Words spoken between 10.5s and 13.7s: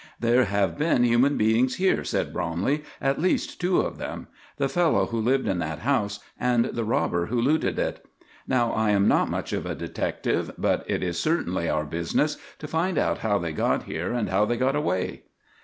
but it is certainly our business to find out how they